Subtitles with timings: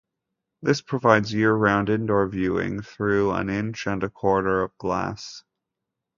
[0.63, 5.43] This provides year-round, indoor viewing through an inch-and-a-quarter of glass.